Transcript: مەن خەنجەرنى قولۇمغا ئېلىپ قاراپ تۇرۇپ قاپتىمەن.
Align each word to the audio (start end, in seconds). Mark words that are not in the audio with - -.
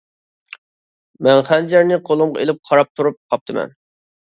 مەن 1.27 1.43
خەنجەرنى 1.51 2.01
قولۇمغا 2.09 2.43
ئېلىپ 2.47 2.65
قاراپ 2.73 2.93
تۇرۇپ 2.97 3.21
قاپتىمەن. 3.37 3.79